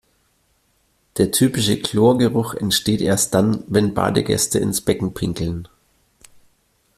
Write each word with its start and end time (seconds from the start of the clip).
Der 1.17 1.29
typische 1.31 1.79
Chlorgeruch 1.79 2.55
entsteht 2.55 3.01
erst 3.01 3.35
dann, 3.35 3.63
wenn 3.67 3.93
Badegäste 3.93 4.57
ins 4.57 4.81
Becken 4.81 5.13
pinkeln. 5.13 5.67